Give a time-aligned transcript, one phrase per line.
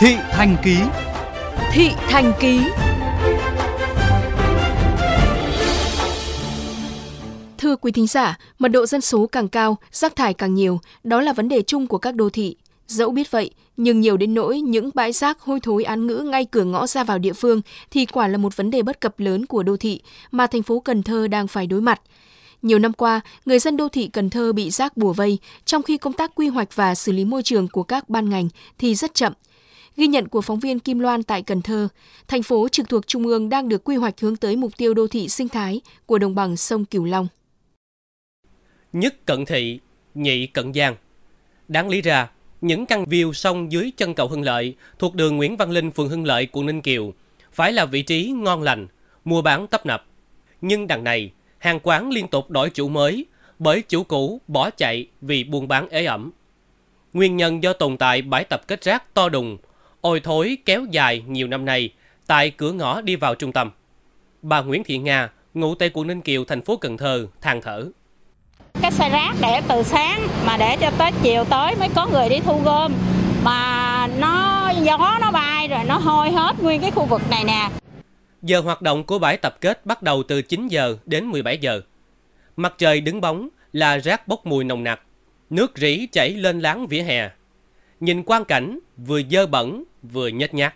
[0.00, 0.76] Thị Thành Ký
[1.72, 2.60] Thị Thành Ký
[7.58, 11.20] Thưa quý thính giả, mật độ dân số càng cao, rác thải càng nhiều, đó
[11.20, 12.56] là vấn đề chung của các đô thị.
[12.86, 16.44] Dẫu biết vậy, nhưng nhiều đến nỗi những bãi rác hôi thối án ngữ ngay
[16.44, 17.60] cửa ngõ ra vào địa phương
[17.90, 20.80] thì quả là một vấn đề bất cập lớn của đô thị mà thành phố
[20.80, 22.00] Cần Thơ đang phải đối mặt.
[22.62, 25.98] Nhiều năm qua, người dân đô thị Cần Thơ bị rác bùa vây, trong khi
[25.98, 28.48] công tác quy hoạch và xử lý môi trường của các ban ngành
[28.78, 29.32] thì rất chậm.
[29.96, 31.88] Ghi nhận của phóng viên Kim Loan tại Cần Thơ,
[32.28, 35.06] thành phố trực thuộc Trung ương đang được quy hoạch hướng tới mục tiêu đô
[35.06, 37.28] thị sinh thái của đồng bằng sông Cửu Long.
[38.92, 39.80] Nhất cận thị,
[40.14, 40.96] nhị cận giang.
[41.68, 45.56] Đáng lý ra, những căn view sông dưới chân cầu Hưng Lợi thuộc đường Nguyễn
[45.56, 47.12] Văn Linh, phường Hưng Lợi, quận Ninh Kiều
[47.52, 48.86] phải là vị trí ngon lành,
[49.24, 50.06] mua bán tấp nập.
[50.60, 53.26] Nhưng đằng này, hàng quán liên tục đổi chủ mới
[53.58, 56.30] bởi chủ cũ bỏ chạy vì buôn bán ế ẩm.
[57.12, 59.58] Nguyên nhân do tồn tại bãi tập kết rác to đùng,
[60.00, 61.90] ôi thối kéo dài nhiều năm nay
[62.26, 63.70] tại cửa ngõ đi vào trung tâm.
[64.42, 67.84] Bà Nguyễn Thị Nga, ngụ tại quận Ninh Kiều, thành phố Cần Thơ, than thở.
[68.82, 72.28] Cái xe rác để từ sáng mà để cho tới chiều tới mới có người
[72.28, 72.92] đi thu gom.
[73.44, 77.70] Mà nó gió nó bay rồi nó hôi hết nguyên cái khu vực này nè.
[78.42, 81.80] Giờ hoạt động của bãi tập kết bắt đầu từ 9 giờ đến 17 giờ.
[82.56, 85.00] Mặt trời đứng bóng là rác bốc mùi nồng nặc,
[85.50, 87.30] nước rỉ chảy lên láng vỉa hè.
[88.00, 90.74] Nhìn quang cảnh vừa dơ bẩn vừa nhếch nhác.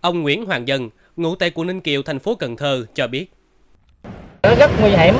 [0.00, 3.32] Ông Nguyễn Hoàng Dân, ngụ tại quận Ninh Kiều, thành phố Cần Thơ cho biết.
[4.42, 5.14] Nó rất nguy hiểm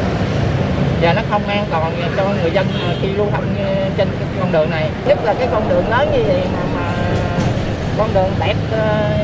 [1.03, 2.67] và nó không an toàn cho người dân
[3.03, 3.45] khi lưu thông
[3.97, 4.09] trên
[4.41, 4.91] con đường này.
[5.07, 6.95] Nhất là cái con đường lớn như vậy mà, mà
[7.99, 8.55] con đường đẹp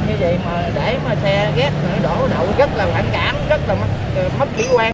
[0.09, 1.71] như vậy mà để mà xe ghét
[2.03, 3.87] đổ đậu rất là phản cảm, rất là mất,
[4.39, 4.93] mất mỹ quan.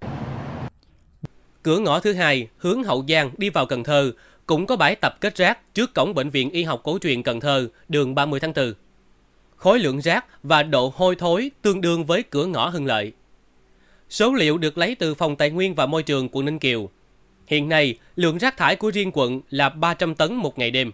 [1.62, 4.12] Cửa ngõ thứ hai hướng Hậu Giang đi vào Cần Thơ
[4.46, 7.40] cũng có bãi tập kết rác trước cổng Bệnh viện Y học cổ truyền Cần
[7.40, 8.74] Thơ, đường 30 tháng 4.
[9.64, 13.12] Khối lượng rác và độ hôi thối tương đương với cửa ngõ Hưng Lợi.
[14.10, 16.90] Số liệu được lấy từ Phòng Tài nguyên và Môi trường quận Ninh Kiều.
[17.46, 20.90] Hiện nay, lượng rác thải của riêng quận là 300 tấn một ngày đêm.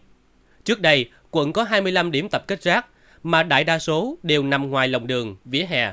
[0.65, 2.87] Trước đây, quận có 25 điểm tập kết rác,
[3.23, 5.93] mà đại đa số đều nằm ngoài lòng đường, vỉa hè.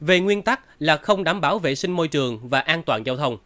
[0.00, 3.16] Về nguyên tắc là không đảm bảo vệ sinh môi trường và an toàn giao
[3.16, 3.38] thông.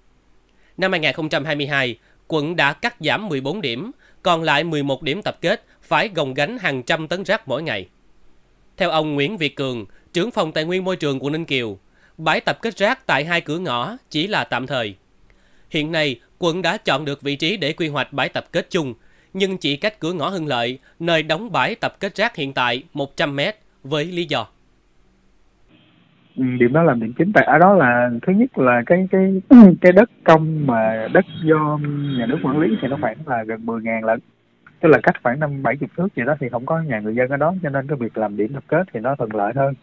[0.76, 1.98] Năm 2022,
[2.28, 3.90] quận đã cắt giảm 14 điểm,
[4.22, 7.88] còn lại 11 điểm tập kết phải gồng gánh hàng trăm tấn rác mỗi ngày.
[8.76, 11.78] Theo ông Nguyễn Việt Cường, trưởng phòng tài nguyên môi trường quận Ninh Kiều,
[12.18, 14.96] bãi tập kết rác tại hai cửa ngõ chỉ là tạm thời.
[15.70, 18.94] Hiện nay, quận đã chọn được vị trí để quy hoạch bãi tập kết chung,
[19.34, 22.82] nhưng chỉ cách cửa ngõ Hưng Lợi, nơi đóng bãi tập kết rác hiện tại
[22.94, 24.46] 100 mét với lý do.
[26.36, 29.42] Ừ, điểm đó là điểm chính tại ở đó là thứ nhất là cái cái
[29.80, 31.78] cái đất công mà đất do
[32.18, 34.20] nhà nước quản lý thì nó khoảng là gần 10.000 lận
[34.82, 37.14] tức là cách khoảng năm bảy chục thước gì đó thì không có nhà người
[37.14, 39.52] dân ở đó cho nên cái việc làm điểm tập kết thì nó thuận lợi
[39.56, 39.74] hơn.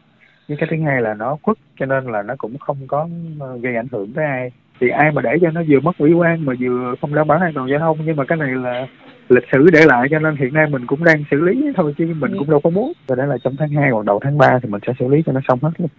[0.47, 3.09] Với cái thứ hai là nó khuất cho nên là nó cũng không có
[3.39, 4.51] ờ, gây ảnh hưởng tới ai.
[4.79, 7.39] Thì ai mà để cho nó vừa mất mỹ quan mà vừa không đảm bảo
[7.39, 8.87] an toàn giao thông nhưng mà cái này là
[9.29, 12.05] lịch sử để lại cho nên hiện nay mình cũng đang xử lý thôi chứ
[12.19, 12.93] mình cũng đâu có muốn.
[13.07, 15.23] Rồi đó là trong tháng 2 hoặc đầu tháng 3 thì mình sẽ xử lý
[15.25, 15.89] cho nó xong hết luôn.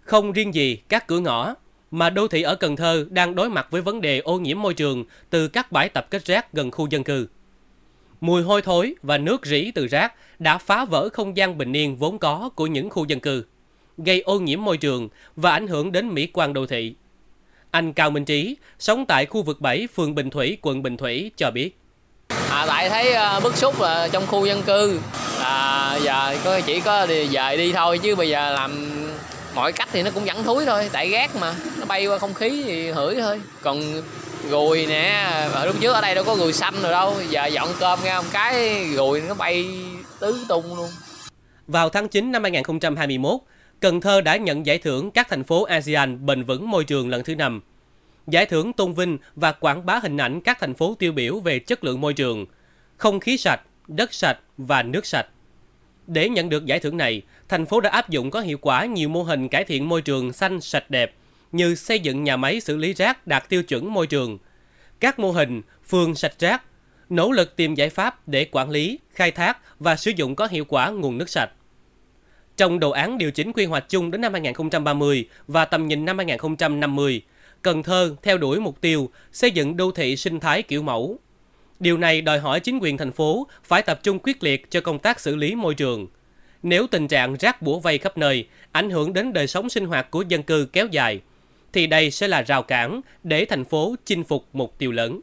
[0.00, 1.54] Không riêng gì các cửa ngõ,
[1.90, 4.74] mà đô thị ở Cần Thơ đang đối mặt với vấn đề ô nhiễm môi
[4.74, 7.26] trường từ các bãi tập kết rác gần khu dân cư.
[8.20, 11.96] Mùi hôi thối và nước rỉ từ rác đã phá vỡ không gian bình yên
[11.96, 13.44] vốn có của những khu dân cư,
[13.98, 16.94] gây ô nhiễm môi trường và ảnh hưởng đến mỹ quan đô thị.
[17.70, 21.30] Anh Cao Minh Trí, sống tại khu vực 7, phường Bình Thủy, quận Bình Thủy
[21.36, 21.78] cho biết.
[22.50, 25.00] À, tại thấy uh, bức xúc là trong khu dân cư
[25.40, 28.90] à, giờ có chỉ có đi, về đi thôi chứ bây giờ làm
[29.54, 32.34] mọi cách thì nó cũng vẫn thúi thôi tại gác mà nó bay qua không
[32.34, 34.02] khí thì hửi thôi còn
[34.50, 37.68] gùi nè ở lúc trước ở đây đâu có gùi xanh rồi đâu giờ dọn
[37.80, 39.66] cơm nghe một cái gùi nó bay
[40.18, 40.90] tứ tung luôn
[41.66, 43.40] vào tháng 9 năm 2021
[43.80, 47.24] Cần Thơ đã nhận giải thưởng các thành phố ASEAN bền vững môi trường lần
[47.24, 47.60] thứ năm.
[48.26, 51.58] Giải thưởng tôn vinh và quảng bá hình ảnh các thành phố tiêu biểu về
[51.58, 52.46] chất lượng môi trường,
[52.96, 55.26] không khí sạch, đất sạch và nước sạch.
[56.06, 59.08] Để nhận được giải thưởng này, thành phố đã áp dụng có hiệu quả nhiều
[59.08, 61.14] mô hình cải thiện môi trường xanh sạch đẹp
[61.52, 64.38] như xây dựng nhà máy xử lý rác đạt tiêu chuẩn môi trường,
[65.00, 66.62] các mô hình phường sạch rác,
[67.08, 70.64] nỗ lực tìm giải pháp để quản lý, khai thác và sử dụng có hiệu
[70.64, 71.50] quả nguồn nước sạch.
[72.56, 76.18] Trong đồ án điều chỉnh quy hoạch chung đến năm 2030 và tầm nhìn năm
[76.18, 77.22] 2050,
[77.62, 81.18] Cần Thơ theo đuổi mục tiêu xây dựng đô thị sinh thái kiểu mẫu.
[81.80, 84.98] Điều này đòi hỏi chính quyền thành phố phải tập trung quyết liệt cho công
[84.98, 86.06] tác xử lý môi trường–
[86.62, 90.10] nếu tình trạng rác bủa vây khắp nơi ảnh hưởng đến đời sống sinh hoạt
[90.10, 91.20] của dân cư kéo dài,
[91.72, 95.20] thì đây sẽ là rào cản để thành phố chinh phục mục tiêu lớn.